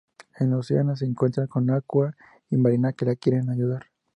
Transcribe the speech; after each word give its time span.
En 0.39 0.51
Oceana 0.55 0.95
se 0.95 1.05
encuentra 1.05 1.45
con 1.45 1.69
Aqua 1.69 2.15
y 2.49 2.57
Marina 2.57 2.91
que 2.91 3.05
la 3.05 3.15
quieren 3.15 3.51
ayudar. 3.51 3.83